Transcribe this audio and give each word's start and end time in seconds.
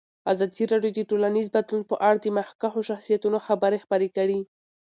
ازادي 0.31 0.63
راډیو 0.71 0.93
د 0.95 0.99
ټولنیز 1.09 1.47
بدلون 1.55 1.81
په 1.89 1.95
اړه 2.07 2.17
د 2.21 2.27
مخکښو 2.37 2.81
شخصیتونو 2.89 3.37
خبرې 3.47 3.77
خپرې 3.83 4.09
کړي. 4.17 4.39